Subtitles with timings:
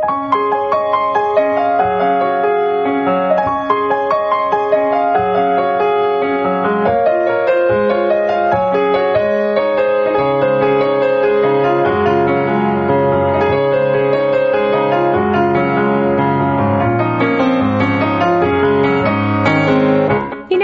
[0.00, 0.08] 皆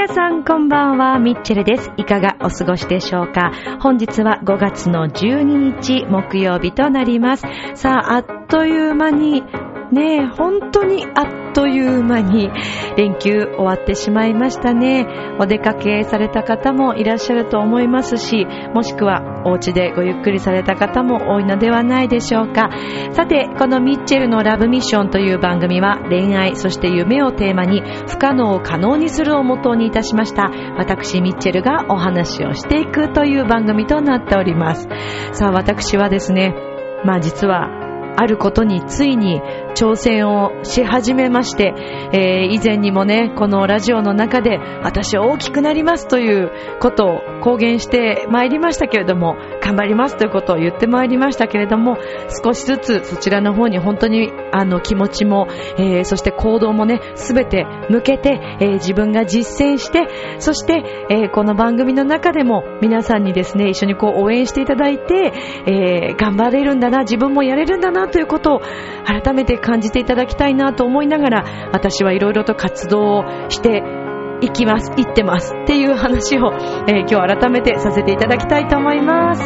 [0.08, 1.92] さんこんばんは、ミッチェルです。
[1.98, 3.52] いかがお過ごしでしょうか？
[3.80, 5.42] 本日は5月の12
[5.78, 7.44] 日木曜日となります。
[7.74, 8.24] さあ、あっ
[8.56, 9.42] という間に、
[9.92, 12.50] ね、本当にあっという間に
[12.96, 15.06] 連休終わってしまいましたね。
[15.38, 22.70] お出かけされた方もいらっしゃると思いますし、もしくはお家でごゆっくりされた方も多いのではないでしょうか。
[23.12, 30.50] さて、このミッチェルのラブミッションという番組は恋愛、そして夢をテーマに不可能を可能にするをもとにいたしました。
[30.78, 34.88] 私、ミッチェルがお話をしていくという番組となっております。
[35.32, 36.54] さあ、私はですね、
[37.04, 37.85] まあ実は
[38.16, 39.40] あることについに
[39.74, 41.74] 挑戦をし始めまして、
[42.12, 46.50] えー以前にもね、このラジオの中で私は大きくなりますという
[46.80, 51.98] ことを公言してまいりましたけれども、頑張りますということを言ってまいりましたけれども、
[52.42, 65.32] 少しずつそちらの方に本当にあの気持ちも、えーそして行動もね、すべて向けて、えー自分が実践して、そして、えーこの番組の中でも皆さんにですね、一緒にこう応援していただいて、
[65.66, 68.60] え頑張れるんだな、自分もやれるんだなということを
[69.04, 73.82] 改めて感じていただきたいなと思いながら、私はいろいろと活動をして
[74.40, 76.52] いきます、行ってますっていう話を、
[76.88, 79.42] えー今日改めてさせていただきたいと思います。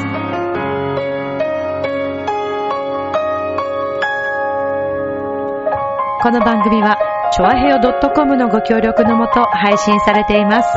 [6.22, 6.98] この番組は、
[7.32, 7.78] チョアヘオ
[8.10, 10.68] .com のご協力のもと配信されています。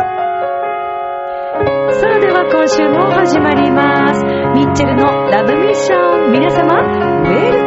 [2.00, 4.24] それでは今週も始まります。
[4.24, 6.32] ミッチェルのラブミッション。
[6.32, 7.63] 皆様、ウェル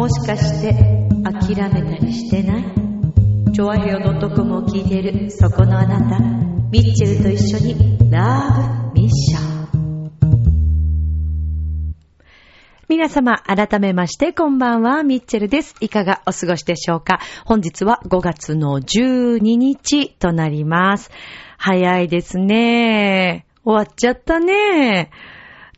[0.00, 0.72] もしかして
[1.22, 2.64] 諦めたりしてない？
[3.52, 6.18] チョアヘオ .com を聞いているそこのあなた、
[6.70, 8.48] ミッチェルと一緒にラ
[8.94, 9.40] ブミッショ
[9.76, 10.10] ン。
[12.88, 15.74] 皆様、改めまして、こんばんは、ミッチェルです。
[15.82, 17.20] いかがお過ごしでしょうか？
[17.44, 21.10] 本日は5月の12日となります。
[21.58, 23.44] 早いですね。
[23.66, 25.10] 終わっちゃったね。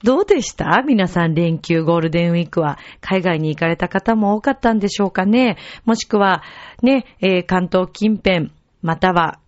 [0.05, 0.83] どうでした？
[0.83, 2.79] 皆さん連休ゴールデンウィークは。
[3.01, 5.57] 海外に行かれた方も多かったんでしょうかね。
[5.85, 6.43] もしくは
[6.83, 8.51] ね、えー関東近辺、
[8.83, 9.39] または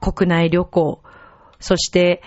[0.00, 1.02] 国内旅行、
[1.60, 2.22] そして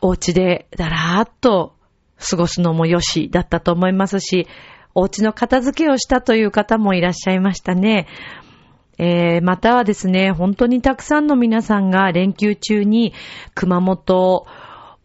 [0.00, 1.74] お家でだらーっと
[2.18, 4.46] 過ごすのもよしだったと思いますし、
[4.94, 8.06] お家の片付けをしたという方もいらっしゃいましたね。
[8.98, 13.14] えーまたはですね、本当にたくさんの皆さんが連休中に
[13.54, 14.46] 熊本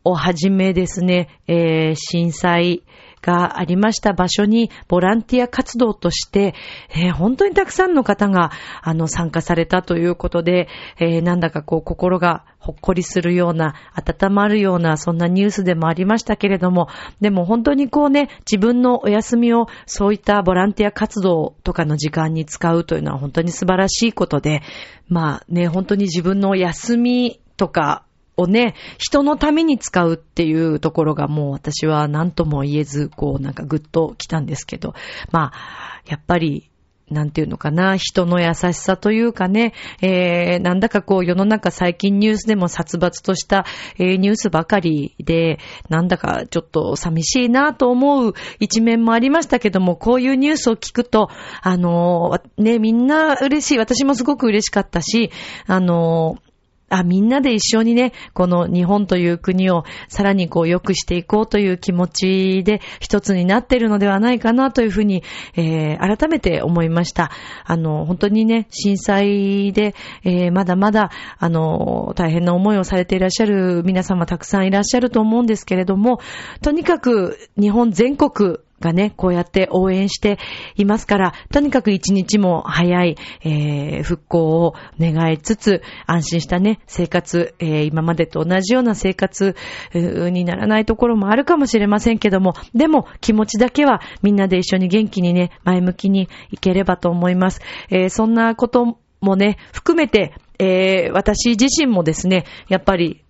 [0.07, 2.83] をはじめですね、えー震災
[3.21, 6.53] がありました場所にボランティア活動として、
[6.89, 8.51] えー本当にたくさんの方が
[8.81, 10.67] あの参加されたということで、
[10.99, 16.89] えーなんだかこう心がほっこりするような、温まるような、そんなニュースでもありましたけれども、
[17.21, 24.63] でも本当にこうね、自分のお休みをそういったボランティア活動とかの時間に使うというのは本当に素晴らしいことで、
[25.07, 28.03] まあね、本当に自分の休みとか
[28.37, 34.93] をね、人のために使うっていうところがもう私は何とも言えず、こうなんかぐっと来たんですけど、
[35.31, 36.69] まあ、やっぱり、
[37.09, 43.65] なんていうのかな、人の優しさというかね、えー、なんだかこう世の中最近ニュースでも殺伐とした、
[43.97, 45.57] えーニュースばかりで、
[45.89, 51.29] なんだかちょっと寂しいなと思う一面もありましたけども、こういうニュースを聞くと、
[51.61, 53.77] あのーね、みんな嬉しい。
[53.77, 55.31] 私もすごく嬉しかったし、
[55.65, 56.46] あのー
[56.89, 65.23] あ、みんなで一緒にね、この日本という国をさらにこう良くしていこうという気持ちで一つになっているのではないかなというふうに、
[65.55, 67.31] えー改めて思いました。
[67.65, 76.19] あの、本当にね、震災で、えーまだまだ、あの、大変な思いをされていらっしゃる皆様たくさんいらっしゃると思うんですけれども、
[76.61, 80.37] とにかく日本全国がね、こうやって応援して
[80.75, 89.55] いますから、とにかく一日も早い、えー復興を願いつつ、安心したね、生活、えー今までと同じような生活
[89.93, 97.61] にならないところもあるかもしれませんけども、でも気持ちだけはみんなで一緒に元気にね、前向きにいければと思います。
[97.89, 103.23] えーそんなこともね、含めて、えー私自身もですね、やっぱり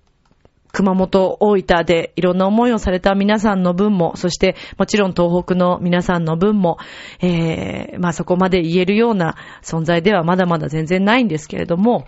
[0.78, 6.78] 熊本、大分でいろんな思いをされた皆さんの分も、そしてもちろん東北の皆さんの分も、
[7.20, 12.06] えー、まあそこまで言えるような存在ではまだまだ全然ないんですけれども、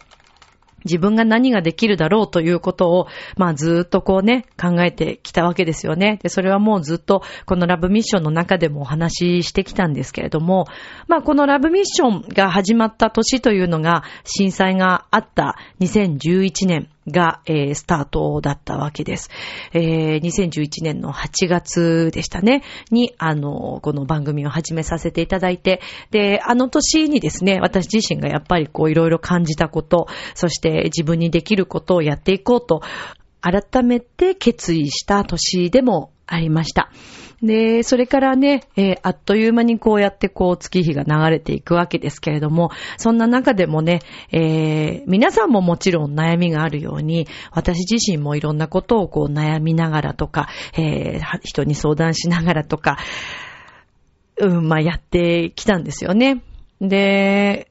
[0.86, 3.08] 自分が何ができるだろうということを、
[3.38, 6.20] まあずっとこうね、考えてきたわけですよね。
[6.22, 10.68] で、それはもうずっとこのラブミッションの中でもお話ししてきたんですけれども、
[11.08, 19.30] まあこのラブミッションが始まった年というのが震災があった2011年が、えー、スタートだったわけです。
[19.74, 32.82] えー、2011年の8月でしたね、に、あの、この番組を始めさせていただいて、で、あの年にですね、私自身がやっぱりこういろいろ感じたこと、そして自分にできることをやっていこうと、
[33.42, 36.92] 改めて決意した年でもありました。
[37.42, 44.02] で、それからね、えー、あっという間にこうやってこう月日が流れていくわけですけれども、そんな中でもね、
[44.32, 52.98] えー、皆さんももちろん悩みがあるように、私自身もいろんなことをこう悩みながらとか、えー、人に相談しながらとか、
[54.42, 56.42] うん、まあやってきたんですよね。
[56.82, 57.69] で、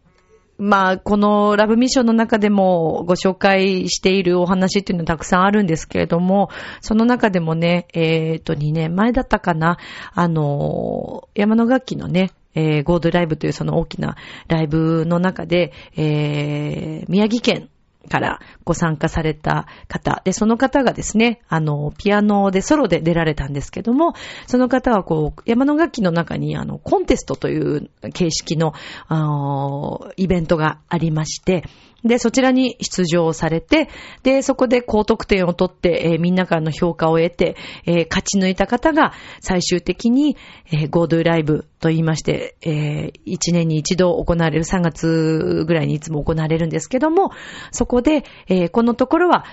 [0.59, 6.51] まあ、このラブミッションの中でもご紹介しているお話っていうのはたくさんあるんですけれども、
[6.81, 9.79] その中でもね、えっ、ー、と、2年前だったかな、
[10.15, 14.17] あの、山の楽器のね、えー、ゴードライブというその大きな
[14.49, 17.69] ライブの中で、えー、宮城県
[18.09, 20.23] からご参加された方。
[20.25, 24.15] で、その方がですね、あの、ピアノでソロで出られたんですけども、
[24.47, 28.73] その方はこう、山の楽器の中にあの、コンテストという形式の、
[29.07, 31.65] あの、イベントがありまして、
[32.05, 33.89] で、そちらに出場されて、
[34.23, 37.57] で、そこで高得点を取って、えー、みんなからの評価を得て、
[37.87, 40.37] えー、勝ち抜いた方が最終的に、
[40.67, 47.33] えー、ゴードゥライブと言いまして、えー、1年に一度行われる3月ぐらいにいつも行われるんですけども、
[47.73, 49.45] そこで、えー、このところは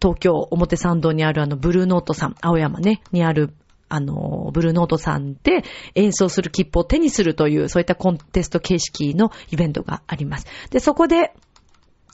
[0.00, 3.52] 東京表参道にあるあのブルーノートさん、青山ね、にある
[3.90, 5.64] あの、ブルーノートさんで
[5.96, 10.46] 演奏する切符を手にするという、そういったコンテスト形式のイベントがあります。
[10.70, 11.34] で、そこで、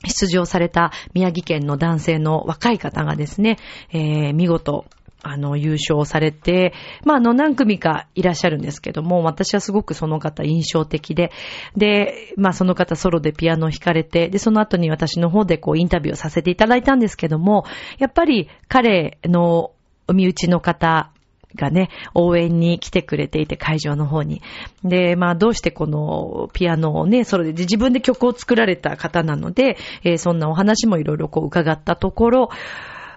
[0.09, 3.59] 出場された宮城県の男性の若い方がですね、
[3.93, 4.87] えー、見事、
[5.23, 6.73] あの、優勝されて、
[7.05, 11.33] まあ、あの、何組かいらっしゃるんですけども、私はすごくその方印象的で、
[11.77, 17.65] で、まあ、その方ソロでピアノを弾かれて、で、その後に私の方でこう、インタビューをさせていただいたんですけども、
[17.99, 19.73] やっぱり彼の
[20.13, 21.11] 身内の方
[21.57, 24.43] がね、応援に来てくれていて、会場の方に。
[24.85, 32.49] で、まあ、どうしてこのピアノをね、それで自分で曲を作られた方なので、えー、そんなお話もいろいろこう伺ったところ、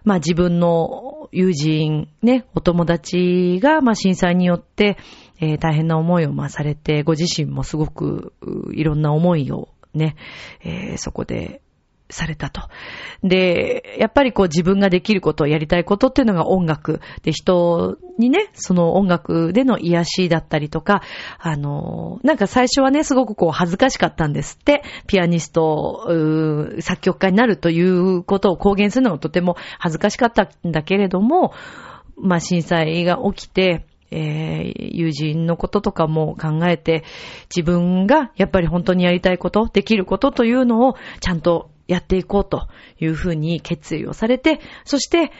[0.03, 4.97] まあ自分の友人、ね、お友達が、まあ震災によって、
[5.41, 8.33] えー、大変な思いをまあされて、ご自身もすごく
[8.73, 10.15] いろんな思いをね、
[10.63, 11.61] えー、そこで
[12.09, 12.61] されたと。
[13.23, 17.01] で、やっぱりこう自分ができることやりたいことっていうのが音楽。
[17.23, 21.01] で、人にね、その音楽での癒しだったりとか、
[21.37, 24.83] あの、なんか最初はね、すごくこう恥ずかしかったんですって。
[25.07, 26.07] ピアニスト、
[26.79, 31.53] 作曲家になるということを公言するのがとても恥ずかしかったんだけれども、
[32.17, 37.03] まあ震災が起きて、えー、友人のこととかも考えて、
[37.55, 42.67] 自分がやっぱり本当にやりたいこと、できることというのをちゃんとやっていこうと
[42.99, 45.31] いうふうに決意をされて、そして、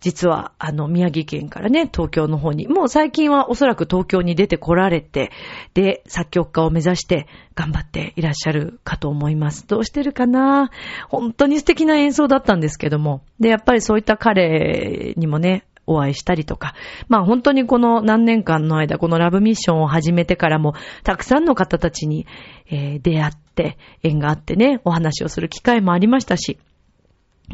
[0.00, 5.30] 実は、あの、宮城県からね、東京の方に、もう最近はおそらく東京に出てこられて、
[5.72, 9.66] で、作曲家を目指して頑張っていらっしゃるかと思います。
[9.66, 10.70] どうしてるかな？
[11.08, 13.22] 本当に素敵な演奏だったんですけども。
[13.40, 16.74] で、やっぱりそういった彼にもね、お会いしたりとか、
[17.08, 22.26] まあ本当にこの何年間の間、このラブミッションを始めてからも、たくさんの方たちに、
[22.70, 26.58] えー、出会って、縁があってね、お話をする機会もありましたし、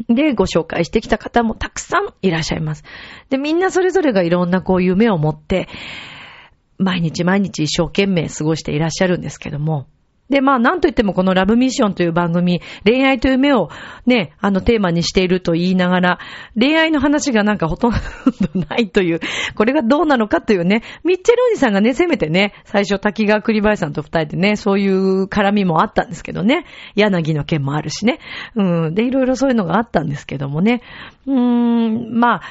[0.07, 2.83] で、ご紹介してきた方もたくさんいらっしゃいます。
[3.29, 5.67] で、みんなそれぞれがいろんなこう夢を持って、
[6.77, 9.87] 毎日毎日一生懸命過ごしていらっしゃるんですけども、
[10.31, 13.69] で、まあ、なんといってもこのラブミッションという番組、恋愛という目を
[14.05, 16.19] ね、あのテーマにしていると言いながら、
[16.57, 17.97] 恋愛の話がなんかほとんど
[18.69, 19.19] ないという、
[19.55, 28.19] これがどうなのかというね、ミッチェルおじさんがね、せめてね、最初滝川栗林さんと二人でね、そういう絡みもあったんですけどね、柳の件もあるしね、
[28.55, 30.81] うん、で、いろいろそういうのがあったんですけどもね、
[31.27, 32.41] うーん、まあ、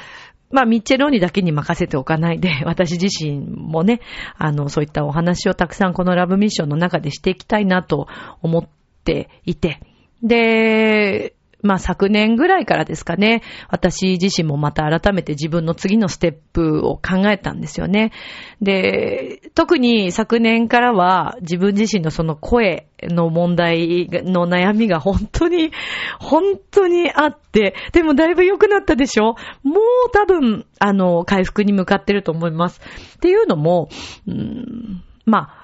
[0.50, 4.00] まあ、ミッチェローニだけに任せておかないで、 私自身もね、
[4.36, 8.08] あの、そういったお話をたくさんこのラブミッションの中でしていきたいなと
[8.42, 8.68] 思っ
[9.04, 9.80] ていて、
[10.22, 18.12] で、まあ昨年ぐらいからですかね、私自身もまた改めて自分の次のステップを考えたんですよね。
[18.60, 25.70] で、特に昨年からは自分自身のその声の問題の悩みが本当に、
[26.18, 29.36] 本当にあって、でもだいぶ良くなったでしょ？
[29.62, 32.80] もう多分、あの、回復に向かってると思います。
[33.16, 33.88] っていうのも、
[34.26, 35.59] うん、まあ、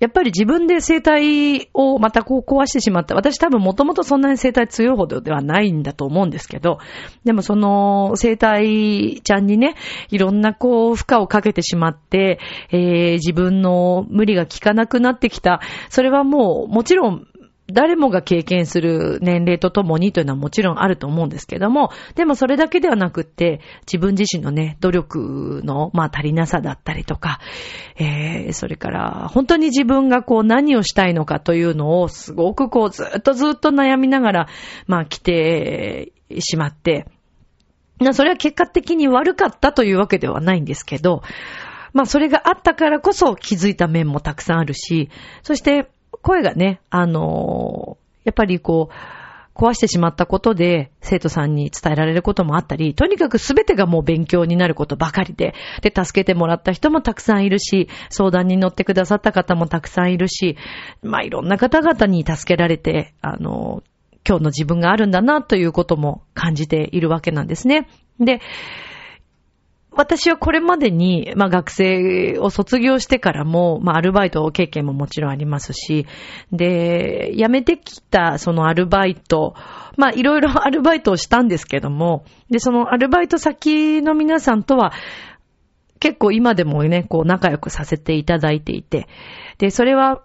[0.00, 3.14] やっぱり自分で生体をまたこう壊してしまった。
[3.14, 6.78] 私多分もともとそんなに生体強いほどではないんだと思うんですけど、
[7.24, 9.74] でもその生体ちゃんにね、
[10.10, 12.38] いろんなこう負荷をかけてしまって、
[12.70, 15.60] えー、自分の無理が効かなくなってきた。
[15.88, 17.26] それはもうもちろん
[17.70, 27.40] 誰もが経験する年齢とともにというのはもちろんあると思うんですけども、でもそれだけではなくって、自分自身のね、努力の、まあ足りなさだったりとか、
[27.96, 34.48] えー、それから本当に自分がこう何をしたいのかというのをすごくこうずっとずっと悩みながら、
[34.86, 37.06] まあ来てしまって、
[38.12, 41.22] それは結果的に悪かったというわけではないんですけど、
[41.92, 45.10] まあそれがあったからこそ気づいた面もたくさんあるし、
[45.42, 45.90] そして
[46.28, 48.94] 声がね、あのー、やっぱりこう、
[49.58, 60.56] 壊してしまったことで生徒さんに伝えられることもあったり、とにかくすべてがもう勉強になることばかりで、で、助けてもらった人もたくさんいるし、相談に乗ってくださった方もたくさんいるし、
[61.02, 63.82] まあいろんな方々に助けられて、あの、
[64.28, 67.88] 今日の自分があるんだなということも感じているわけなんですね。
[68.20, 68.40] で、
[69.98, 76.06] 私はこれまでに、まあ学生を卒業してからも、まあアルバイト経験ももちろんありますし、
[76.52, 79.54] で、辞めてきたそのアルバイト、
[79.96, 84.92] まあいろいろ アルバイトをしたんですけども、で、そのアルバイト先の皆さんとは、
[85.98, 89.08] 結構今でもね、こう仲良くさせていただいていて、
[89.58, 90.22] で、それは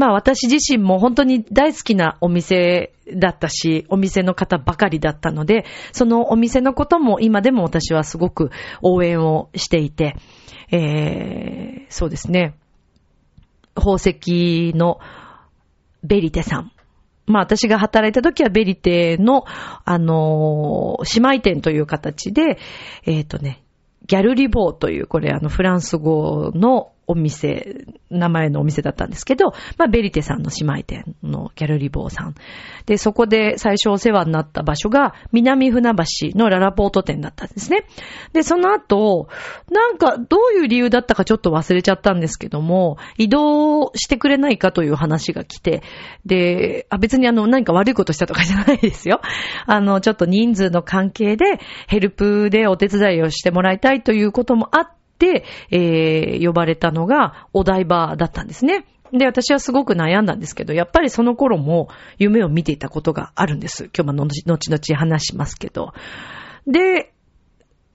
[0.00, 10.16] まあ私自身も本当に大好きなお店だったし、お店の方ばかりだったので、そのお店のことも今でも私はすごく応援をしていて、
[10.72, 12.54] えー、そうですね。
[13.74, 15.00] 宝石の
[16.02, 16.72] ベリテさん。
[17.26, 19.44] まあ私が働いた時はベリテの、
[19.84, 22.56] あのー、姉妹店という形で、
[23.04, 23.62] えっ、ー、とね、
[24.06, 32.34] ギャルリボーという、これあのフランス語のお店、名前のお店だったんですけど、まあ、ベリテさんの姉妹店のギャルリボーさん。
[32.86, 37.84] で、そこで最初お世話になった場所が、南船橋のララポート店だったんですね。
[38.32, 39.28] で、その後、
[39.70, 45.82] なんか、どういう理由だったかちょっと忘れちゃったんですけども、移動してくれないかという話が来て、
[46.24, 49.20] で、あ別にあの、何か悪いことしたとかじゃないですよ。
[49.66, 54.99] あの、ちょっと人数の関係で、ヘルプでお手伝いをしてもらいたいということもあって、、
[55.70, 58.84] えー、呼ばれたのがお台場だったんですね。
[59.12, 63.90] で、私はすごく悩んだんですけど、やっぱりその頃も夢を見ていたことがあるんです。
[63.96, 65.92] 今日も後々話しますけど。
[66.66, 67.12] で、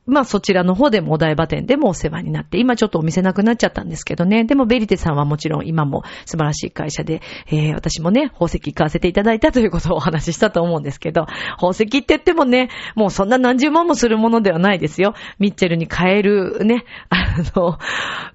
[0.06, 4.44] まあそちらの方でもお台場店でもお世話になって、今ちょっとお店なくなっちゃったんですけどね。
[4.44, 11.26] でもベリテさんはもちろん今も素晴らしい会社で、えー、私もね、宝石行かせていただいたということをお話ししたと思うんですけど、
[11.58, 15.16] 宝石って言ってもね、もうそんな何十万もするものではないですよ。
[15.40, 17.80] ミッチェルに買えるね、あの、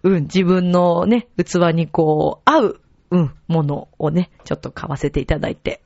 [0.02, 2.80] うん、自分のね、器にこう、合う、
[3.12, 5.82] うん、ものをね、ちょっと買わせていただいて。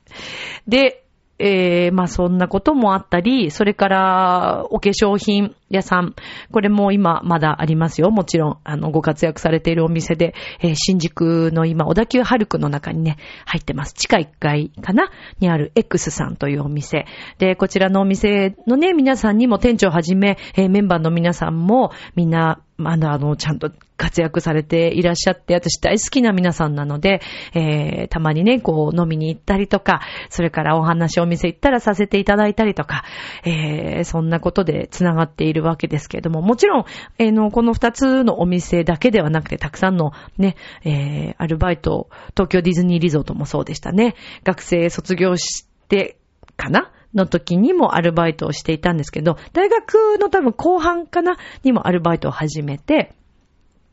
[0.67, 1.04] で、
[1.37, 6.15] えー、まあそんなこともあったり、それからお化粧品屋さん、
[6.51, 8.09] これも今まだありますよ。
[8.11, 13.93] もちろん、あの、ご活躍されているお店で、えー、新宿の今、小田急ハルクの中にね、入ってます。
[13.93, 15.11] 地下1階かな？
[15.39, 17.05] にある X さんというお店。
[17.37, 27.21] で、こちらのお店のね、皆さんにも店長はじめ、えー、メンバーの皆さんも、みんな、まだあの、ちゃんと活躍されていらっしゃって、私大好きな皆さんなので、
[27.53, 33.05] えー、たまにね、こう飲みに行ったりとか、それからお話お店行ったらさせていただいたりとか、
[33.45, 36.85] えー、そんなことで繋がっているわけですけれども、もちろん、
[37.17, 44.15] えー、の、この二つのお店だけではなくて、たくさんのね、えー、アルバイト、東京ディズニーリゾートもそうでしたね。
[44.43, 46.17] 学生卒業して
[46.57, 53.13] かなの時にもアルバイトをしていたんですけど、大学の多分後半かなにもアルバイトを始めて、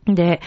[0.06, 0.40] で、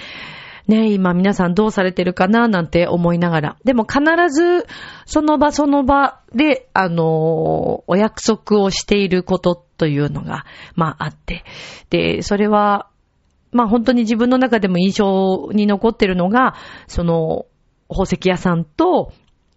[0.68, 3.58] ね、今皆さんどうされてるかななんて思いながら。
[3.64, 4.66] でも必ず
[5.06, 11.44] その場その場で、あのお約束をしていることというのが、まああって。
[11.90, 12.90] で、それは、
[13.52, 16.56] まあ本当に自分の中でも印象に残ってるのが、
[16.88, 17.46] その、
[17.88, 19.14] 宝石屋さんと、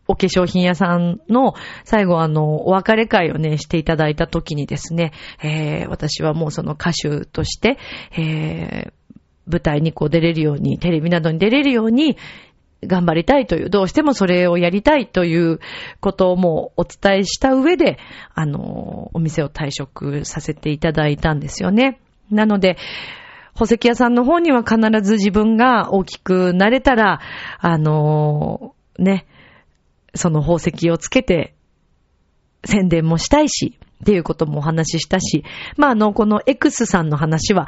[0.09, 5.13] お化粧品屋さんの最後あの、お別れ会をね、していただいた時にですね、
[5.43, 7.79] えー、私はもうその歌手として、
[8.13, 8.93] えー、
[9.47, 12.17] 舞台にこう出れるように、テレビなどに出れるように、
[12.87, 15.59] 頑張りたいという、どうしてもそれをやりたいという
[16.01, 17.99] ことをもうお伝えした上で、
[18.35, 22.01] あの、お店を退職させていただいたんですよね。
[22.31, 22.77] なので、
[23.55, 27.21] 宝石屋さんの方には必ず自分が大きくなれたら、
[27.59, 29.27] あの、ね、
[30.15, 31.55] その宝石をつけて
[32.65, 35.45] 宣伝もしたいし、っていうこともお話ししたし、
[35.77, 37.67] まあ、あの、この X さんの話は、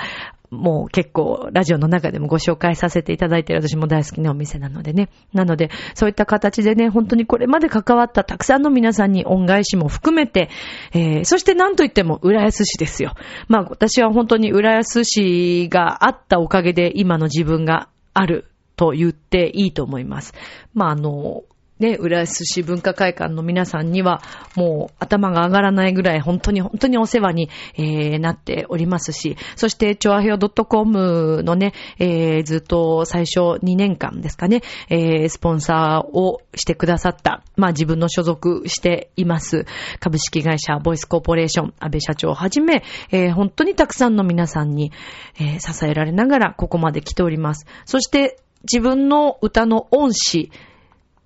[0.51, 5.09] もう結構ラジオの中でもご紹介させていただいている私も大好きなお店なのでね。
[5.33, 10.51] なので、そういった形でね、本当にこれまで関わったたくさんの皆さんに恩返しも含めて、
[10.93, 13.15] えー、そして何と言っても浦安市ですよ。
[13.47, 20.35] まあ私は本当に浦安市があったおかげで今の自分があると言っていいと思います。
[20.75, 21.45] まああの、
[21.81, 24.23] ね、浦安市文化会館の皆さんには、
[24.55, 34.61] もう頭が上がらないぐらい本当に本当にお世話に、えー、なっておりますし、そして、チョアヘオ .com のね、えー、ずっと最初2年間ですかね、
[34.91, 39.65] えー、スポンサーをしてくださった、まあ自分の所属しています、
[40.01, 44.93] 株式会社ボイスコーポレーション、安倍社長をはじめ、えー、本当にたくさんの皆さんに、
[45.39, 47.67] えー、支えられながらここまで来ております。
[47.87, 50.51] そして、自分の歌の恩師、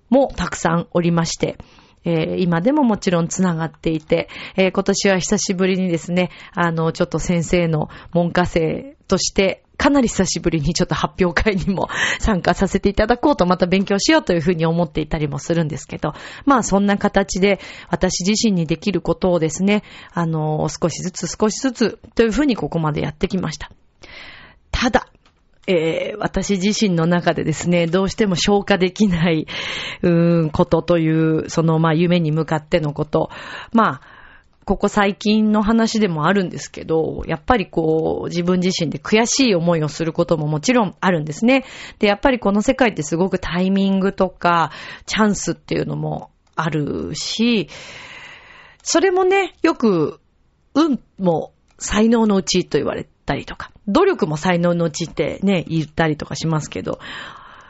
[0.09, 1.57] もたくさんおりまして、
[2.05, 16.13] えー、今でももちろんつながっていて、えー、今年は久しぶりにですね、あの、ちょっと先生の文科生として、かなり久しぶりにちょっと発表会にも 参加させていただこうと、また勉強しようというふうに思っていたりもするんですけど、
[16.45, 17.59] まあそんな形で
[17.89, 19.83] 私自身にできることをですね、
[20.13, 23.71] あの、少しずつ少しずつというふうにここまでやってきました。
[24.71, 25.07] ただ、
[25.67, 29.47] えー、私自身の中でですね、どうしても消化できない、
[30.03, 33.29] うん、ことという、その、まあ、夢に向かってのこと。
[33.73, 34.01] まあ、
[34.65, 41.65] ここ最近の話でもあるんですけど、やっぱりこう、自分自身で悔しい思いをすることももちろんあるんですね。
[41.99, 44.71] で、やっぱりこの世界ってすごくタイミングとか、
[45.05, 47.69] チャンスっていうのもあるし、
[48.81, 50.19] それもね、よく、
[50.73, 56.99] 運も才能のうちと言われてたりとか、努力も才能のうちってね、言ったりとかしますけど、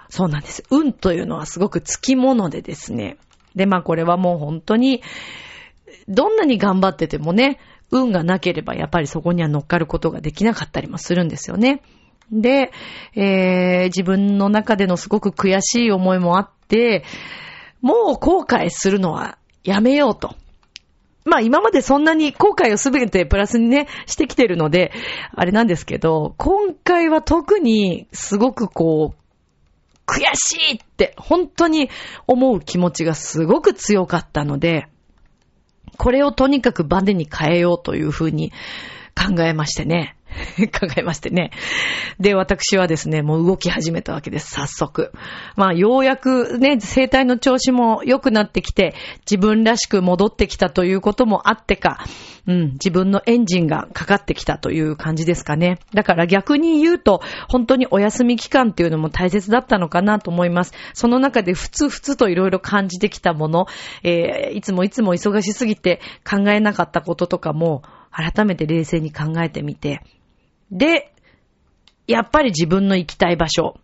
[0.09, 0.63] そうなんです。
[0.69, 3.17] 運というのはすごくつきものでですね。
[3.55, 5.01] で、まあこれはもう本当に、
[6.07, 7.59] どんなに頑張っててもね、
[7.91, 11.81] 運がなければやっぱりそこには乗っかることができなかったりもするんですよね。
[12.31, 12.71] で、
[13.15, 17.03] えー、自分の中でのすごく悔しい思いもあって、
[17.81, 20.35] もう後悔するのはやめようと。
[21.25, 24.91] まあ今までそんなに後悔をすべてプラスにね、してきてるので、
[25.33, 29.25] あれなんですけど、今回は特にすごくこう、
[30.05, 31.89] 悔しいって本当に
[32.27, 34.87] 思う気持ちがすごく強かったので、
[35.97, 38.51] これをとにかくバネに変えようというふうに
[39.15, 40.15] 考えましてね。
[40.79, 41.51] 考えましてね。
[42.19, 45.11] で、私はですね、もう動き始めたわけです、早速。
[45.55, 48.93] まあ、ようやくね、生体の調子も良くなってきて、
[49.29, 51.99] 自分らしく戻ってきたということもあってか、
[52.47, 55.79] うん、自分のエンジンがかかってきたという感じですかね。
[55.93, 60.73] だから逆に言うと、本当にお休み期間っていうのも大切だったのかなと思います。
[60.93, 63.65] その中でふつふつといろいろ感じてきたもの、
[64.03, 67.81] えー、いつもいつも忙しすぎて考えなかったこととかも、
[68.15, 70.01] 改めて冷静に考えてみて、
[70.75, 71.11] で、
[72.05, 73.79] やっぱり自分の行きたい場所、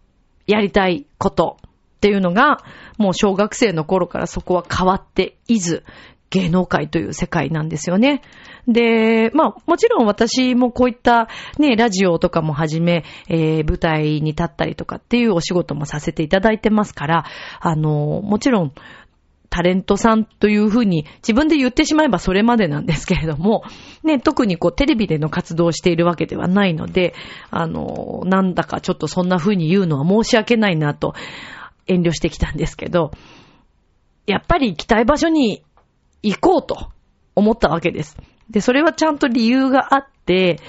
[0.45, 1.57] やりたいこと
[1.97, 2.57] っていうのが、
[2.97, 5.83] もう小学生の頃からそこは変わっていず、
[6.31, 8.21] 芸能界という世界なんですよね。
[8.67, 11.27] で、まあ、もちろん私もこういった
[11.57, 17.25] ね、ラジオとかもはじめ、えー、舞台に立ったりとかっていうお仕事もさせていただいてますから、
[17.59, 18.73] あの、もちろん、
[19.51, 23.63] タレントさんというふうに自分で言ってしまえばそれまでなんですけれども、
[24.01, 27.13] ね、特にこうテレビでの活動をしているわけではないので、
[27.51, 31.13] あの、なんだかちょっとそんなふうに言うのは申し訳ないなと
[31.85, 33.11] 遠慮してきたんですけど、
[34.25, 35.63] やっぱり行きたい場所に
[36.23, 36.89] 行こうと
[37.35, 38.17] 思ったわけです。
[38.49, 40.59] で、それはちゃんと理由があって、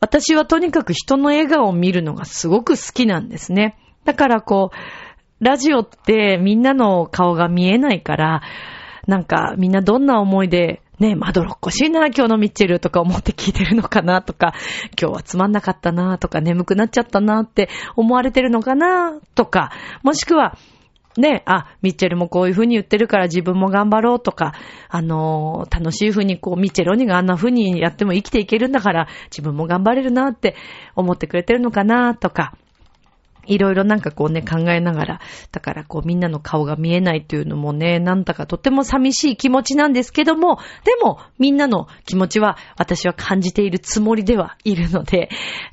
[0.00, 3.76] 私はとにかく人の笑顔を見るのがすごく好きなんですね。
[4.04, 4.76] だからこう、
[5.40, 8.42] ラジオってみんなの顔が見えないから、
[9.06, 14.54] なんかみんなどんな思いで、ね、まどろっこしいな、今日のミッチェルとか思って聞いてるのかなとか、
[15.00, 19.70] 今日はつまんなかったなとか、眠くなっちゃったなって思われてるのかなとか、
[20.02, 20.58] もしくは、
[21.16, 24.54] ね、あ、ミッチェルもこういう風に言ってるから自分も頑張ろうとか、
[24.88, 30.56] あのー、楽しい風にこう、ミッチェロニがあんな風にやっても生きていけるんだから、自分も頑張れるなって
[30.96, 32.54] 思ってくれてるのかなとか、
[33.48, 45.28] いろいろなんかこうね考えながら、だからこうみんなの顔が見えないというのもね、なんだかとても寂しい気持ちなんですけども、でもみんなの気持ちは私は感じているつもりではいるので、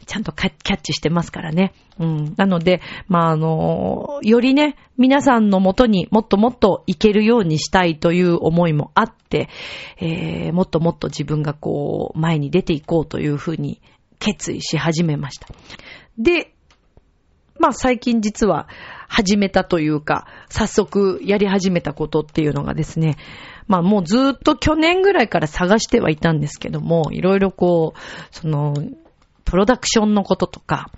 [0.06, 1.74] ちゃんとキャッチしてますからね。
[2.00, 2.34] うん。
[2.36, 9.50] なので、まあ、あの、よりね、皆さんのもとにもっともっといけるようにしたいという思いもあって、
[10.00, 13.82] えー、もっともっと自分がこう、前に出ていこうというふうに
[14.20, 15.48] 決意し始めました。
[16.18, 16.55] で、
[17.60, 18.68] まあ最近実は
[19.08, 23.18] 始めたというか、早速やり始めたことっていうのがですね、
[23.68, 28.00] まあもうずっと去年ぐらいから探してはいたんですけども、いろいろこう、
[28.32, 28.74] その、
[29.46, 30.92] プロダクションのこととか、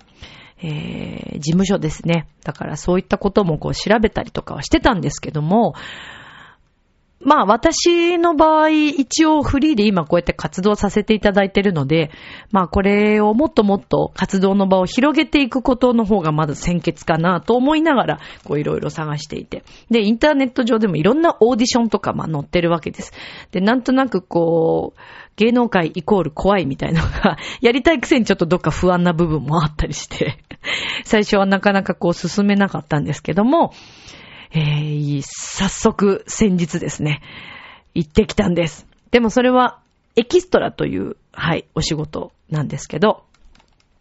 [0.60, 2.26] えー、事務所ですね。
[2.42, 5.74] だからそういったこともこう調べたりとかはしてたんですけども、
[7.20, 12.10] まあ私の場合、一応フリーで今こうやって活動させていただいてるので、
[12.52, 19.64] まあこれをもっともっと活動の場を広げていくことの方がまず先決かなと思いながら、こういろいろ探していて。
[19.90, 23.12] で、インターネット上でもいろんなオーディションとかまあ載ってるわけです。
[23.50, 25.00] で、なんとなくこう、
[25.36, 30.38] 芸能界イコール怖いみたいなのが、やりたいくせにちょっとどっか不安な部分もあったりして
[31.04, 33.72] 最初はなかなかこう進めなかったんですけども、
[34.50, 37.22] えー、早速先日ですね、
[37.94, 38.86] 行ってきたんです。
[39.10, 39.80] でもそれは
[40.16, 43.24] エキストラという、はい、お仕事なんですけど、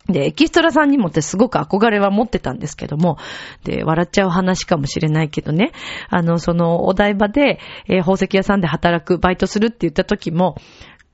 [0.07, 3.17] で、エキストラさんにもってすごく憧れは持ってたんですけども、
[3.63, 5.73] で、笑っちゃう話かもしれないけどね、
[6.09, 10.55] あの、そのお台場で、えー、宝石屋さんで働く、バイトするって言った時も、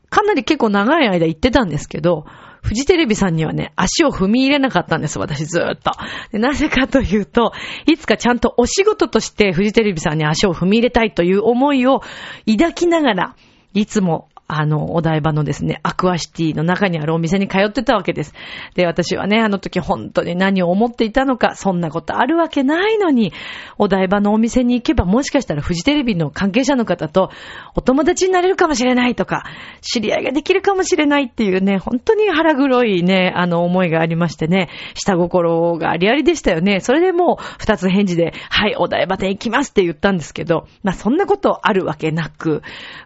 [0.10, 2.26] かなり結構長い間行ってたんですけど、
[2.64, 5.92] フジテレビさんにはね、足を踏み入れなかったんです、私ずーっと。
[6.38, 7.52] なぜかというと、
[7.86, 12.02] いつかちゃんとお仕事としてフジテレビさんに足を踏み入れたいという思いを
[12.50, 13.36] 抱きながら、
[13.74, 18.34] いつもあの、お台場のですね、アクアシティの中にあるお店に通ってたわけです。
[18.76, 23.34] で、私はね、あの時本当に何を思っていたのか、そんなことあるわけないのに、
[23.78, 27.32] お台場のお店に行けばもしかしたらフジテレビの関係者の方と
[27.76, 29.44] お友達になれるかもしれないとか、
[29.82, 36.80] 知り合いができるかもしれないっていうね、本当に腹黒いね、あの思いがありましてね、下心がありありでしたよね。
[36.80, 42.62] それでもう二つ返事で、はい、お台場店行きますって言ったんですけど、まあそんなことあるわけなく、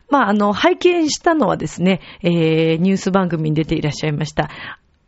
[0.09, 4.49] まああの、拝見したのはですね、えー、ニュース番組に出ていらっしゃいました。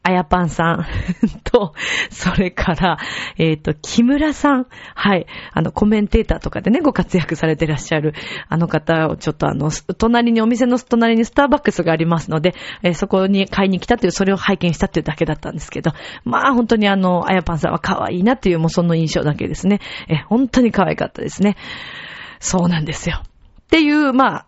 [0.01, 0.85] あやぱんさん
[1.43, 1.73] と、
[2.09, 2.97] それから、
[3.37, 4.67] えっ、ー、と、木村さん。
[4.95, 5.27] はい。
[5.51, 8.13] あの、コメンテーターとかでね、ご活躍されてらっしゃる、
[8.47, 15.91] あの方をちょっとあの、隣に、お店の隣にスターバックスがありますので、えー、そこに買いに来たという、それを拝見したっていうだけだったんですけど、
[16.23, 19.79] まあ、本当にあの、あやぱんさんは可愛いなっていう、もうその印象だけですね。
[20.07, 21.57] えー、本当に可愛かったですね。
[22.39, 23.21] そうなんですよ。
[23.21, 24.45] っていう、まあ、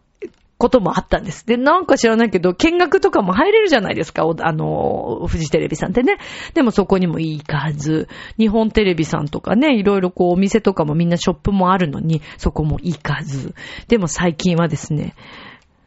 [0.61, 1.43] こともあったんです。
[1.47, 6.17] で、なんか知らないけど、見学とかも入れるじゃないですか、あの、フジテレビさんってね。
[6.53, 13.55] でもそこにも行かず、日本テレビさんとかね、いろいろこう、お店とかもみんなショップもあるのに、そこも行かず。
[13.87, 15.15] でも最近はですね、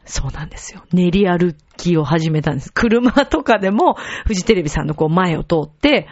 [0.03, 0.83] そうなんですよ。
[0.91, 2.71] 練り歩きを始めたんです。
[2.73, 3.95] 車とかでも、
[4.27, 6.09] フジテレビさんのこう前を通って、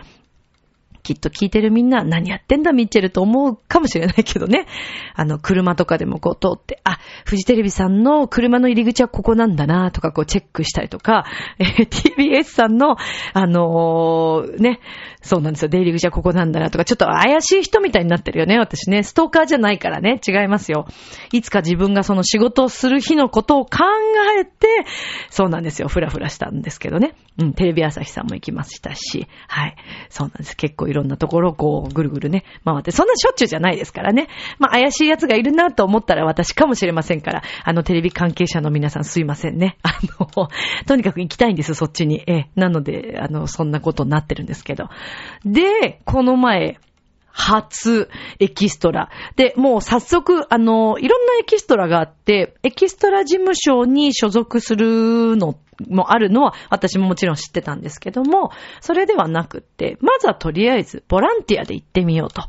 [1.03, 4.67] きっと聞いてるみんな何やってんだミッチェルと思うかもしれないけどね。
[5.15, 11.25] あの、車とかでもこう通って、あ、フジテレビさんの車の入り口はここなんだなとかこうチェックしたりとか、
[11.59, 12.95] えー、TBS さんの、
[13.33, 14.79] あのー、ね、
[15.23, 15.69] そうなんですよ。
[15.69, 19.03] 出入り口はここなんだなとか、ちょっと怪しい人みたいになってるよね、私ね。
[19.03, 20.85] ストーカーじゃないからね、違いますよ。
[21.31, 23.79] いつか自分がその仕事をする日のことを考
[24.39, 24.67] えて、
[25.29, 25.87] そうなんですよ。
[25.87, 27.15] ふらふらしたんですけどね。
[27.39, 29.75] うん、テレビ朝日さんも行きましたし、はい。
[30.09, 30.55] そうなんです。
[30.55, 34.27] 結構いろんなところをこう、ぐるぐるね、回って、そんなしょっちゅうじゃないですからね。
[34.59, 39.77] まあ、怪しい奴がいるなと思ったら私かもしれませんから、あの、テレビ関係者の皆さんすいませんね。
[39.83, 40.49] あの、
[40.85, 42.23] とにかく行きたいんです、そっちに。
[42.27, 44.89] え、なので、あの、そんなことになってるんですけど。
[45.45, 46.79] で、この前、
[47.33, 49.09] 初エキストラ。
[49.35, 55.55] で、もう早速、あの、いろんなエキストラがあって、エキストラ事務所に所属するの
[55.87, 62.43] もあるのは私ももちろん知ってたんですけども、それではなくって、まずはとりあえずボランティアで行ってみようと。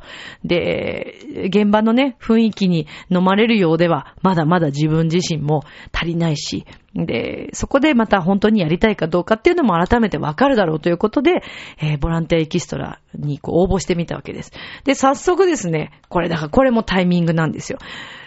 [0.45, 11.43] で、現場のね、雰囲気に飲まれるようでは、まだまだ自分自身も足りないし、で、そこでまた本当にやりたいかどうかっていうのも改めてわかるだろうということで、
[11.81, 14.53] えー、ボランティアエキストラにこう応募してみたわけです。
[14.85, 17.79] で、早速ですね、これだからこれもタイミングなんですよ。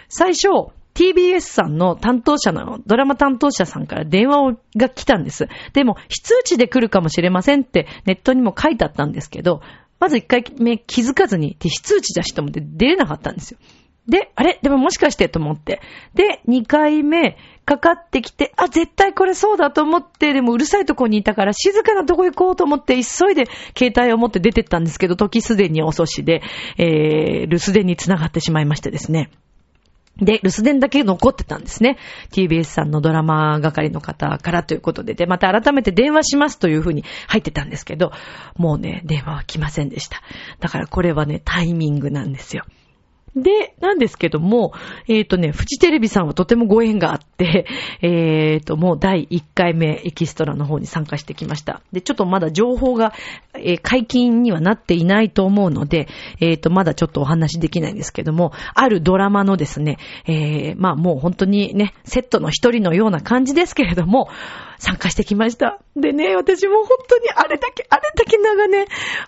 [0.10, 0.50] 最初、
[0.98, 5.48] TBS さんの担当者の、ドラマ担当者さんから電話をが来たんです。
[5.74, 9.62] でも、非通知で来るかもしれませんってネットにも書いてあったんですけど、
[10.00, 13.60] まず一回目気づかずに、非通知だしと思って出れなかったんですよ。
[14.08, 14.58] で、あれ？
[14.64, 15.82] でももしかしてと思って。
[16.16, 23.46] で、2回目、かかってきて、あ、絶対これそうだと思って、でもうるさいとこにいたから静かなとこ行こうと思って急いで
[23.78, 26.42] 携帯を持って出てったんですけど、時すでに遅しで、
[26.78, 29.30] えー、留守電に繋がってしまいましてですね。
[30.20, 31.98] で、留守電だけ残ってたんですね。
[32.32, 38.12] TBS さんのドラマ係の方からということで、で、また改めて電話しますというふうに入ってたんですけど、
[38.56, 40.22] もうね、電話は来ませんでした。
[40.60, 42.66] だからこれはね、タイミングなんですよ。
[43.42, 44.74] で、なんですけども、
[45.08, 47.66] えっ、ー、とね、フジテレビさんはとてもご縁があって、
[48.02, 51.82] えっ、ー、と、もう第1回目エキストラの方に参加してきました。
[51.92, 53.14] で、ちょっとまだ情報が、
[53.56, 56.08] えー、解禁にはなっていないと思うので、
[56.40, 59.98] えっ、と、まだちょっとお話できないんですけども、あるドラマのですね、
[60.28, 64.30] えまあもう本当にね、セットの一人のような感じですけれども、
[64.80, 65.80] 参加してきました。
[65.96, 68.86] でね、私も本当にあれだけ、あれだけ長年、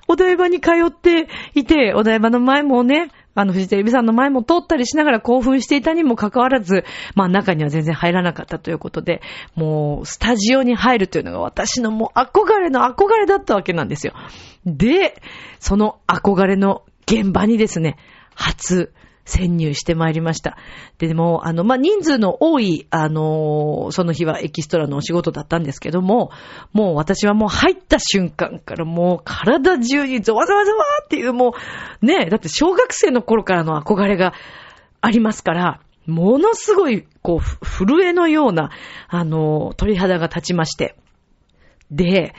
[0.07, 3.09] お台場に通っていて、お台場の前もね、
[3.39, 6.84] あの、フジテレビさんの前も通ったりしながら興奮していたにもかかわらず、
[7.15, 9.21] まあ中には全然入らなかったということで、
[9.56, 14.13] もう、スタジオに入るというのが私のもう憧れの憧れだったわけなんですよ。
[14.65, 15.21] で、
[15.60, 17.97] その憧れの現場にですね、
[18.36, 18.91] 初、
[19.29, 20.57] 潜入してまいりました。
[20.97, 26.31] で、でも、あの、まあ、人数の多い、あの、その日はエキストラのお仕事だったんですけども、
[26.73, 31.53] もう私はもう入った瞬間からもう体中にゾワゾワゾワっていうも
[32.01, 34.33] う、ね、だって小学生の頃からの憧れが
[35.01, 38.71] ありますから、ものすごい、こう、震えのような、
[39.07, 40.95] あの、鳥肌が立ちまして。
[41.91, 42.33] で、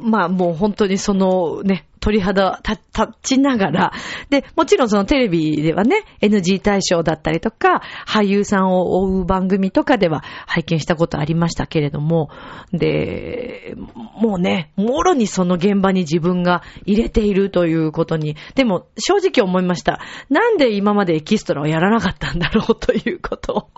[0.00, 2.80] まあもう本当にそのね、鳥肌立
[3.22, 3.92] ちながら、
[4.30, 12.30] で、もちろんそのテレビではね、NG 対象だったりとか、俳優さんを追う番組とかでは拝見したことありましたけれども、
[12.72, 13.74] で、
[14.20, 20.00] もうね、もろにその現場に自分が入れているということに、でも正直思いました。
[20.28, 23.68] なんで今までエキストラをやらなかったんだろうということを。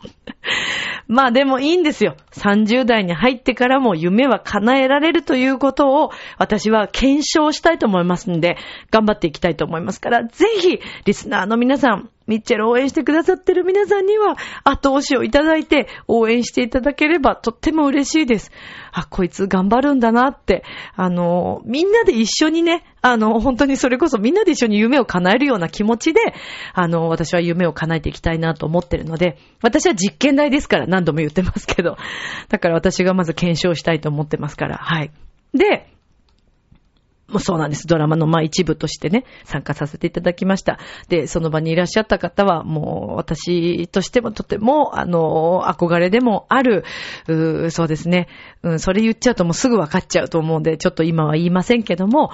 [1.09, 2.17] まあでもいいんですよ。
[2.33, 8.57] 30代に入ってからも夢は叶えられるということを私は検証したいと思いますますんで、
[8.91, 18.53] 頑張っていきたいと思いますから、ぜひ、リスナーの皆さん、ミッチェル応援してくださってる皆さんには、後押しをいただいて、応援していただければとっても嬉しいです。
[18.93, 20.63] あ、こいつ頑張るんだなって、
[20.95, 26.21] あの、みんなで一緒にね、あの、本当にそれこそみんなで一緒に夢を叶えるような気持ちで、
[26.73, 31.97] あの、私は夢を叶えていきたいなと思ってるので、私は実験台ですから何度も言ってますけど、
[32.49, 35.11] だから私がまず検証したいと思ってますから、はい。
[35.53, 35.89] で、
[37.31, 37.87] もうそうなんです。
[37.87, 40.79] ドラマのまあ一部としてね、参加させていただきました。
[41.09, 46.85] で、その場にいらっしゃった方は、もう私としてもとても、あの、憧れでもある、
[47.29, 48.29] うそうですね。
[48.63, 52.31] うん、それ言っちゃうともうすぐ分かっちゃうと思うんで、ちょっと今は言いませんけども、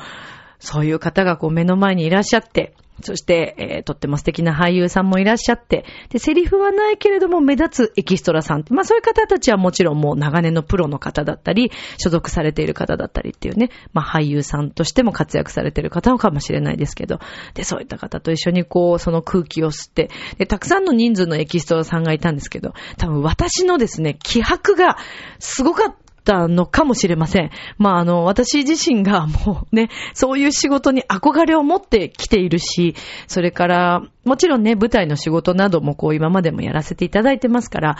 [0.59, 17.20] そういう方がこう目の前にいらっしゃって、そして、えー、とっても素敵な俳優さんもいらっしゃって、で、セリフはないけれども目立つエキストラさん、まあそういう方たちはもちろんもう長年のプロの方だったり、所属されている方だったりっていうね、まあ俳優さんとしても活躍されている方かもしれないですけど、
[17.54, 24.96] で、そういった方と一緒にこう、その空気を吸って、で、たくさんの人数のエキストラさんがいたんですけど、多分私のですね、気迫が
[25.38, 26.06] すごかった。
[26.26, 27.50] ったのかもしれません。
[27.78, 32.96] まあ、あの、私自身がもうね、そういう仕事に憧れを持ってきているし、
[33.28, 37.96] それから、もちろんね、舞台の仕事などもこう今までもやらせていただいてますから、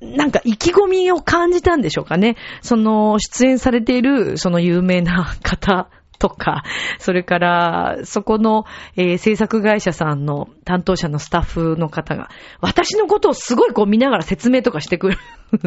[0.00, 2.36] なんか意気込みを感じたんでしょうかね。
[2.62, 6.64] その、出演されている、その有名な方 とか、
[6.98, 8.64] それから、そこの、
[8.96, 15.18] えー、制作会社さんの担当者のスタッフの方が、私のことをすごいこう見ながら説明とかしてくる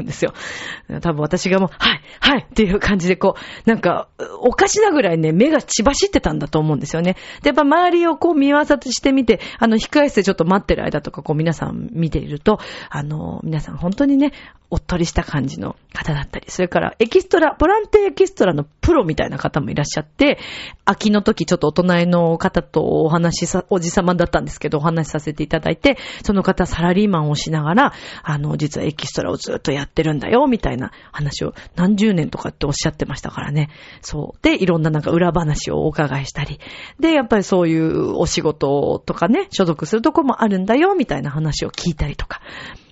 [0.01, 0.33] んですよ。
[1.01, 4.07] 多分私がもう、はい、はいっていう感じでこう、なんか、
[4.41, 7.15] おかしなぐらいね、目が血走ってたんだと思うんですよね。
[7.41, 12.59] で、やっぱ周りをこう見合わせしてみて、あの、控え室でちょっと待ってる間とか、こう皆さん見ていると、
[12.89, 14.31] あの、皆さん本当にね、
[14.71, 20.38] おっとりした感じの方だったり、それからエキストラ、ボランティアエキストラのプロみたいな方もいらっしゃって、
[20.85, 33.69] 秋の時ちょっとお隣の方とお話しさ、おじさまだったんですけど、お話しさせていただいて、その方サラリーマンをしながら、あの、実はエキストラをずっとやってるんだよ、みたいな話を何十年とかっておっしゃってましたからね。
[34.01, 34.39] そう。
[34.41, 36.59] で、いろんななんか裏話をお伺いしたり。
[36.99, 42.41] で、やっぱりそういうお仕事とかね、所属するとこもあるんだよ、みたいな話を聞いたりとか。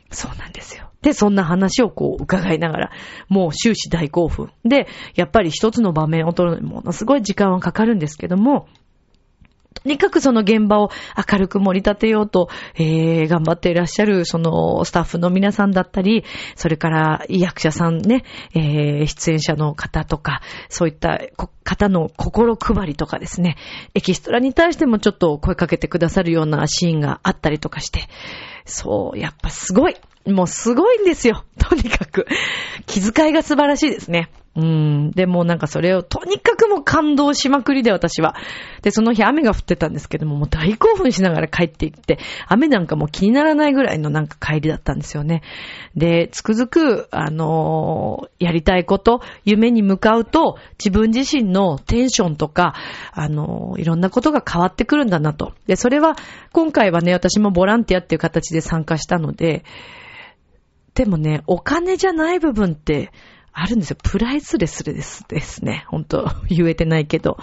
[0.10, 0.90] そうなんですよ。
[1.02, 2.92] で、そんな話をこう伺いながら、
[3.30, 4.52] もう終始大興奮。
[4.66, 8.68] で、やっぱり一つの場面を取るのにものすごい時間はかかるんですけども、
[9.84, 10.90] とにかくその現場を
[11.32, 16.24] 明るく盛り立てようと、えー、頑張っていらっしゃる、そのスタッフの皆さんだったり、
[16.56, 18.24] それから役者さんね、
[18.56, 21.22] えー、出演者の方とか、そういった
[21.64, 23.56] 方の心配りとかですね、
[23.94, 28.10] エキストラに対してもちょっと声かけてくださるようなシーンがあったりとかして、
[28.68, 29.96] そう、やっぱすごい。
[30.26, 31.46] もうすごいんですよ。
[31.58, 32.28] とにかく。
[32.86, 34.30] 気遣いが素晴らしいですね。
[34.58, 35.12] うん。
[35.12, 38.36] でもなんかそれをとにかくも感動しまくりで私は。
[38.82, 42.18] で、その日雨が降ってたんですけども、もう大興奮しながら帰っていって、
[42.48, 45.44] 雨なんかもう気にならないぐらいのなんか帰りだったんですよね。
[45.96, 52.74] で、つくづく、あのー、やりたいこと、夢に向かうと、自分自身のテンションとか、
[53.12, 55.54] あのー、いろんなことが変わってくるんだなと。
[55.68, 56.16] で、それは、
[56.52, 59.64] 今回はね、私もボランティアっていう形で参加したので、
[60.96, 63.12] でもね、お金じゃない部分って、
[63.54, 63.98] あるんですよ。
[64.04, 65.86] プライスレスですですね。
[65.88, 67.38] 本当言えてないけど。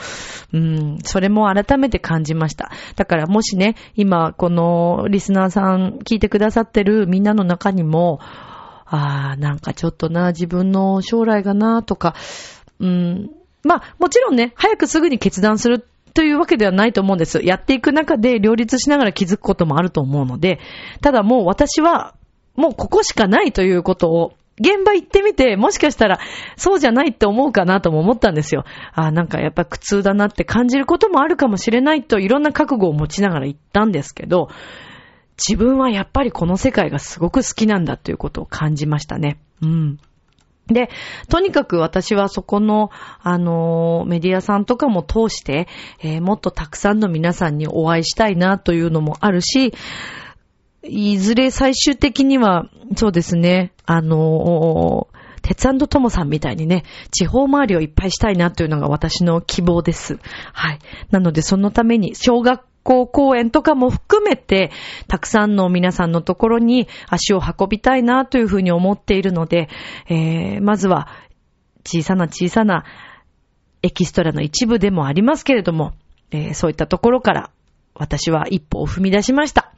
[0.53, 2.71] うん、それも改めて感じました。
[2.95, 8.21] だからもしね、今、このリスナーさん聞いてくださってるみんなの中にも、
[8.87, 12.15] ああ、なんかちょっとな、自分の将来がな、とか、
[12.79, 13.31] うん、
[13.65, 17.41] まあ、もちろんね、早くすぐに決断するというわけではないと思うんです。
[17.43, 20.61] やっていく中で両立しながら気づくこともあると思うので、
[21.01, 22.15] ただもう私は、
[22.55, 26.21] もうここしかないということを現場行ってみて、もしかしたら、
[26.57, 28.65] そうじゃないって思うかなとも思ったんですよ。
[28.93, 34.49] ああなんかやっぱ苦痛だなって感じることもあるかもしれないと、いろんな覚悟を持ちながら行ったんですけど、
[35.37, 39.39] 自分はやっぱりこの世界がすごく好きなんだということを感じましたね。
[39.63, 39.99] うん。
[40.67, 40.89] で、
[41.29, 42.91] とにかく私はそこの、
[43.23, 45.69] あの、メディアさんとかも通して、
[46.01, 49.75] えー、もっとたくさんの皆さんにお会いしたいなというのもあるし、
[50.87, 55.09] いずれ最終的には、そうですね、あの
[55.43, 60.19] 鉄トモさんみたいにね、地方周りをいっぱいしたいなというのが私の希望です。
[60.53, 60.79] はい。
[61.11, 64.71] なのでそのために、小学校公演とかも含めて、
[65.07, 69.69] たくさんの皆さんのところに足を運びたいなというふうに思っているので、
[70.09, 71.09] えー、まずは、
[71.87, 72.85] 小さな小さな
[73.83, 75.93] エキストラの一部でもありますけれども、
[76.31, 77.51] えー、そういったところから
[77.95, 79.73] 私は一歩を踏み出しました。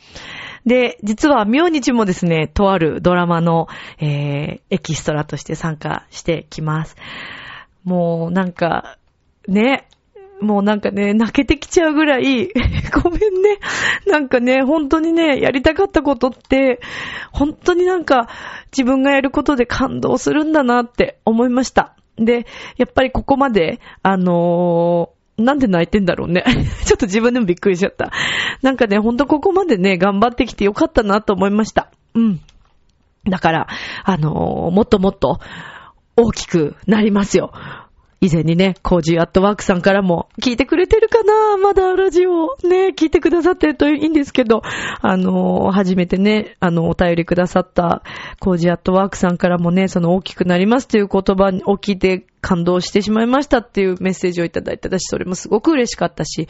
[0.66, 6.96] で、実は明日もですね、とあるドラマの、えー、エキストラとして参加してきます。
[7.84, 8.98] もうなんか、
[9.46, 9.88] ね、
[10.40, 12.48] もうなんかね、泣けてきちゃうぐらい、
[13.02, 13.58] ごめんね。
[14.06, 16.80] なんかね、本当にね、やりたかったことって、
[17.32, 18.28] 本当になんか
[18.76, 21.94] 自分がやることで感動するんだなって思いました。
[22.16, 26.44] で、やっぱりここまで、あのなんで泣いてんだろうね。
[26.84, 28.10] ちょっと自分でもびっくりしちゃった。
[28.62, 31.90] なんかね、ほんとここまでね、頑張ってきてよかったなと思いました。
[32.14, 32.40] うん。
[33.24, 33.66] だから、
[34.04, 35.40] あのー、もっともっと
[36.16, 37.52] 大きくなりますよ。
[38.20, 41.58] 以前にね、コージーアットワークさんからも聞いてくれてるかな？
[41.58, 44.62] まだラジオね、聞いてくださってるといいんですけど、
[45.02, 48.02] あの、初めてね、あの、お便りくださった
[48.40, 56.48] コージーアットワークさんからもね、その大きくなりますという言葉を聞いて感動してしまいましたっていうメッセージをいただいただし、それもすごく嬉しかったし、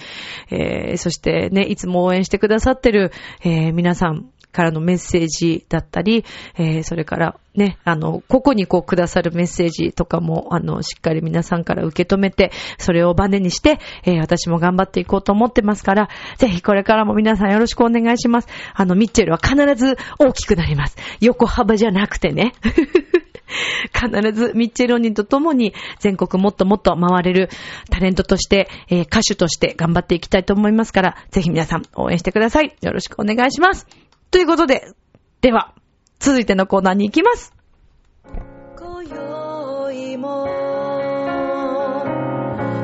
[0.50, 3.10] えー、そしてね、いつも応援してくださってる、
[3.42, 6.24] えー、皆さん、からのメッセージだったり、
[6.56, 18.48] えー、それからね、あの、個々にこうくださるメッセージとかも、あの、しっかり皆さんから受け止めて、それをバネにして、えー、私も頑張っていこうと思ってますから、ぜひこれからも皆さんよろしくお願いします。
[18.72, 20.96] あの、ミッチェルは必ず大きくなります。
[21.20, 22.54] 横幅じゃなくてね。
[23.94, 27.48] 必ずミッチェロニと共に全国もっともっと回れる
[27.90, 32.76] タレントとして、えー、歌手として頑張っていきたいと思いますから、ぜひ皆さん応援してください。
[32.80, 34.05] よろしくお願いします。
[34.30, 34.92] ということで、
[35.40, 35.74] では、
[36.18, 37.52] 続いてのコーナーに行きます。
[38.78, 40.46] 今宵も、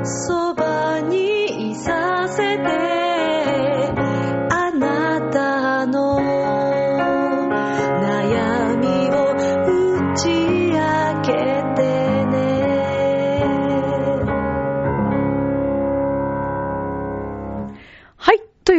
[0.04, 2.91] そばにいさせて、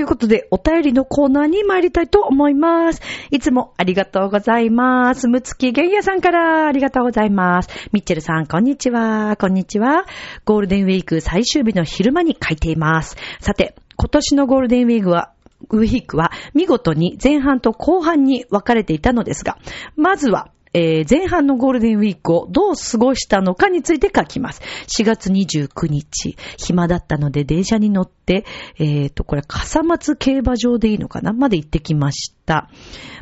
[0.03, 3.01] ということで、お便りのコーナーに参りたいと思います。
[3.31, 5.29] いつもありがとうございます。
[5.29, 7.69] むつきげんやさんからありがとうございます。
[7.93, 9.37] ミッチェルさん、こんにちは。
[9.37, 10.05] こんにちは。
[10.43, 13.15] ゴールデンウィーク最終日の昼間に書いています。
[13.39, 15.31] さて、今年のゴールデンウィークは、
[15.69, 19.57] ウィークは見事に前半と後半に分かれていたのですが、
[19.95, 24.61] まずはえー、前半のゴールデンウィークをどう過ごしたのかについて書きます。
[24.87, 28.45] 4月29日、暇だったので電車に乗って、
[28.79, 31.33] えーと、これ、笠松競馬場でいいのかな？
[31.33, 32.69] まで行ってきました。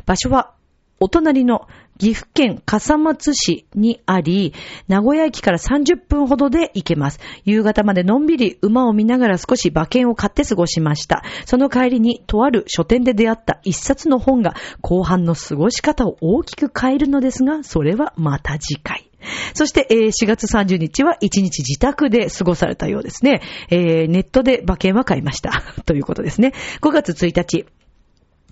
[0.06, 0.54] 場所は、
[0.98, 1.66] お隣の
[1.98, 4.54] 岐阜県笠松市にあり、
[4.88, 7.20] 名古屋駅から30分ほどで行けます。
[7.44, 11.22] 夕方までのんびり馬を見ながら少し馬券を買って過ごしました。
[11.46, 19.08] その帰りにとある書店で出会った一冊の本が後半の過ごし方を大きく変えるのですが、それはまた次回。
[19.54, 23.40] そして、えー4月30日は1日自宅で過ごされたようですね。
[23.70, 25.62] えーネットで馬券は買いました。
[25.86, 26.52] ということですね。
[26.80, 27.66] 5月1日、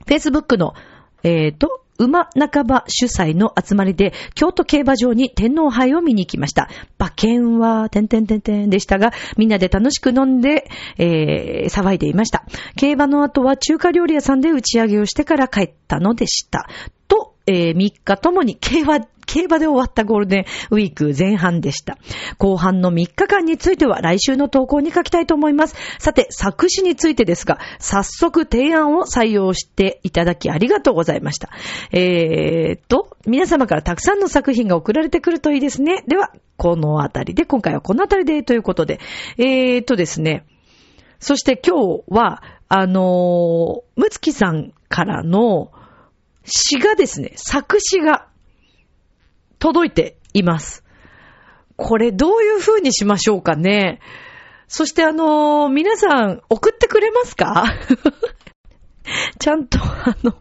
[0.06, 0.74] Facebook の、
[1.22, 6.68] えーと、馬半ば主催の集まりで、京都競馬場に天皇杯を見に行きました。
[6.98, 12.44] 馬券は、てんてんてんてんでしたが、みんなで楽しく飲んで、えー騒いでいました。
[12.76, 16.68] 競馬の後は中華料理屋さんで打ち上げをしてから帰ったのでした。
[17.46, 21.98] えー3日ともに競馬、競馬で終わったゴールデンウィーク前半でした。
[22.38, 25.76] 後半の3日間については来週の投稿に書きたいと思います。
[25.98, 31.50] さて、作詞についてですが、早速提案を採用していただきありがとうございました。
[31.92, 36.02] えーっと、皆様からたくさんの作品が送られてくるといいですね。
[36.08, 38.98] では、このあたりで、今回はこのあたりでということで、
[39.38, 40.44] えーっとですね、
[41.20, 45.70] そして今日は、あのー、むつきさんからの
[46.44, 48.28] 詩がですね、作詞が
[49.58, 50.84] 届いています。
[51.76, 54.00] これどういう風にしましょうかね。
[54.68, 57.64] そしてあのー皆さん送ってくれますか？
[59.38, 60.34] ちゃんとあの、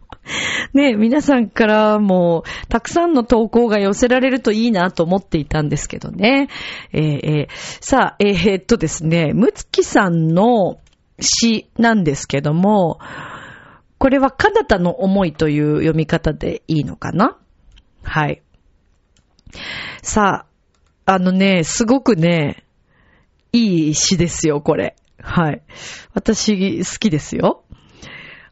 [0.74, 6.48] ね、皆さんからもたくさんの投稿が寄せられるといいなと思っていたんですけどね。
[6.92, 10.78] えーえーさあ、えーっとですね、むつきさんの
[11.18, 13.00] 詩なんですけども、
[14.00, 17.36] これはかなたの思いという読み方でいいのかな？
[18.02, 18.42] はい。
[20.00, 20.46] さ
[21.04, 22.64] あ、あのね、すごくね、
[23.52, 24.96] いい詩ですよ、これ。
[25.20, 25.62] はい。
[26.14, 27.62] 私、好きですよ。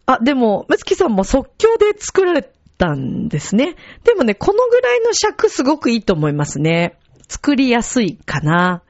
[0.04, 3.74] あ、でも、むつきさんも即興で作られたんですね。
[4.04, 6.98] でもね、このぐらいの尺すごくいいと思いますね。
[7.26, 8.82] 作りやすいかな。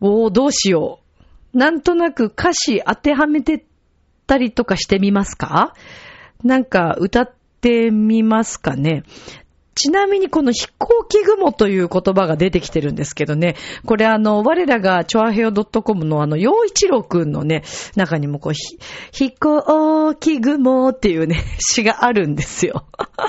[0.00, 0.98] おー、どうしよ
[1.54, 1.56] う。
[1.56, 3.64] なんとなく歌詞当てはめて
[4.32, 5.74] たりとかしてみますか？
[6.42, 9.02] なんか歌ってみますかね？
[9.74, 13.56] ちなみにこの飛行機雲という言葉が出てきてるんですけどね、
[13.86, 17.62] これあの、我らがチョアヘオ .com のあの、洋一郎くんのね、
[17.96, 22.84] 中にもこう、飛行機雲っていうね、詩があるんですよ。
[22.96, 23.24] だ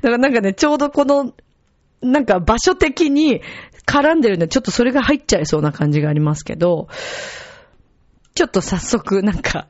[0.00, 1.34] からなんかね、ちょうどこの、
[2.00, 3.42] なんか場所的に
[3.86, 6.88] 絡んでるんで、ちょっとそれが入っちゃいそうな感じがありますけど、
[8.34, 9.66] ちょっと早速なんか、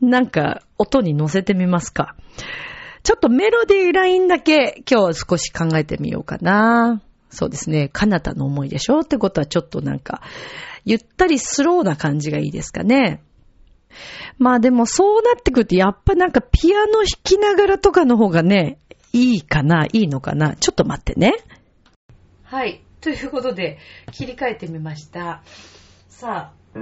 [0.00, 2.16] なんか音に乗せてみますか。
[3.02, 7.02] ちょっとメロディーラインだけ今日は少し考えてみようかな。
[7.30, 7.88] そうですね。
[7.88, 10.20] かなたの思いでしょってことはちょっとなんか、
[10.84, 13.22] ゆったりスローな感じがいいですかね。
[14.38, 18.78] まあでもそうなってくるとやっぱなんかピアノ弾きながらとかの方がね、
[19.12, 20.56] いいかな、いいのかな。
[20.56, 21.34] ちょっと待ってね。
[22.44, 22.82] はい。
[23.00, 23.78] ということで、
[24.12, 25.42] 切り替えてみました。
[26.08, 26.78] さあ、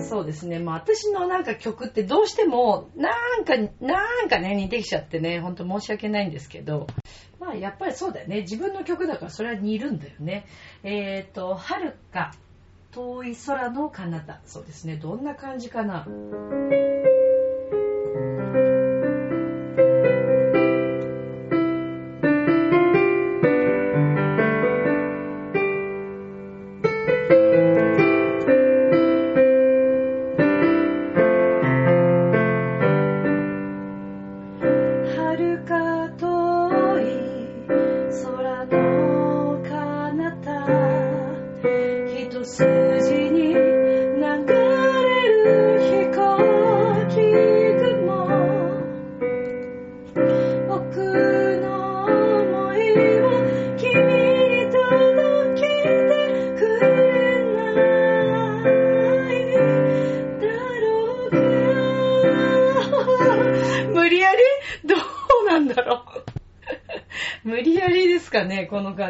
[0.00, 0.58] そうですね。
[0.58, 6.86] まあ私のなんか曲ってどうしても、なんか、なんかね、似てきちゃってね、ほんと申し訳ないんですけど、
[7.40, 8.42] まあやっぱりそうだよね。
[8.42, 10.46] 自分の曲だからそれは似るんだよね。
[10.82, 12.32] えっ、ー、と、遥か
[12.92, 14.40] 遠い空の彼方。
[14.44, 14.96] そうですね。
[14.96, 16.06] どんな感じかな。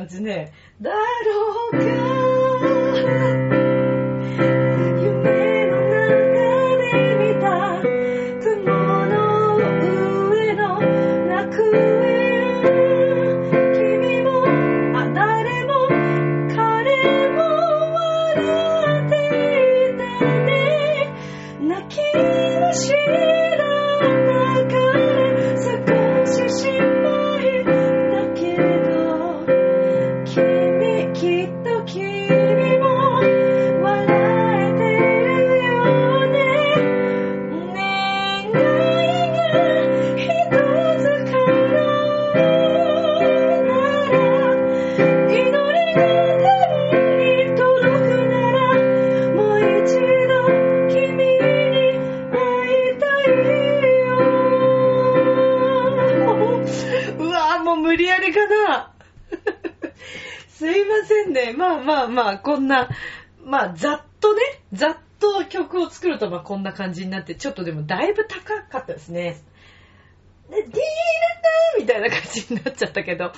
[0.03, 0.52] 感じね。
[62.39, 62.89] こんな、
[63.45, 64.41] まあ、ざっとね、
[64.72, 69.41] ざっと曲を作ると、まあこんな感じになって、ちょっとでもだいぶ高かったですね。
[70.51, 73.33] で、ディーランダーみたいな感じになっちゃったけど、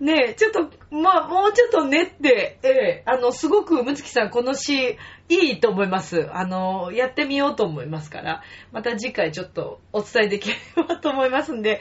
[0.00, 4.96] ねえ、ちょっと、まあ、もうちょっと練って、ええあの、すごく、むつきさん、この詩、
[5.28, 6.28] いいと思います。
[6.32, 11.80] あの、やってみようと思いますから、また次回ちょっとお伝えできればと思いますんで、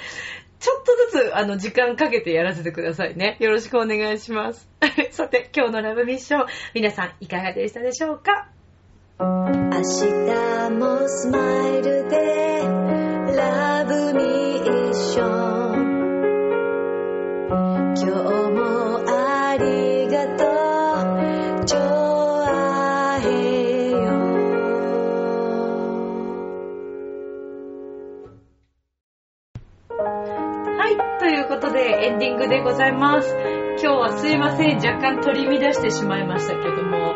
[0.59, 3.37] ちょっとずつ、あの、時間かけてやらせてくださいね。
[3.39, 4.67] よろしくお願いします。
[5.11, 8.47] さて、今日のラブミッション、皆さん、いかがでしたでしょうか？
[9.19, 9.25] 明
[9.81, 11.37] 日もスマ
[11.69, 12.17] イルで、
[13.35, 15.25] ラブミッショ
[15.73, 15.97] ン
[17.49, 18.05] 今日
[18.51, 18.99] も
[30.87, 33.27] はいということでエンディングでございます
[33.75, 37.13] 今日はすいません若干取り乱してしまいましたけども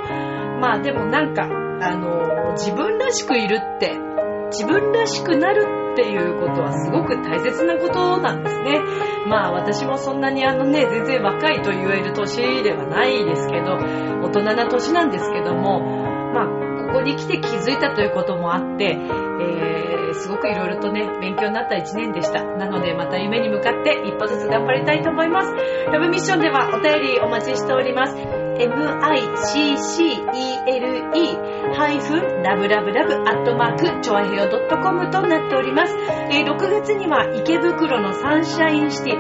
[0.60, 3.96] まあでもなんかあの自分らしくいるって
[4.52, 8.82] 自分らしくなるっていうことはすごく大切なことなんですね。
[9.28, 15.82] まあ私もそんなにあのね、全然若いと言える年ではないですけど、大人な年なんですけども、
[16.34, 16.48] まあ
[16.88, 22.44] ここに来て気づいたということもあって、えー、すごくいろいろとね、勉強になった一年でした。
[22.44, 25.54] なのでまた夢に向かって一歩ずつ頑張りたいと思います。
[25.92, 28.16] ラブミッションではお便りお待ちしております。
[31.72, 35.96] miccele-love-love チョアヘヨ .com となっております。
[36.30, 39.18] えー、6月には池袋のサンシャインシティ、え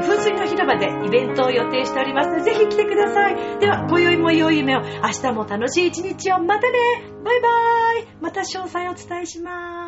[0.00, 3.36] ー、風水の広場でイベントを予定しておりますので、ぜひ来てください。
[3.60, 4.86] では、今宵も良い夢を、明
[5.22, 6.78] 日も楽しい一日を、またね
[7.24, 9.83] バイバーイまた詳細をお伝えします。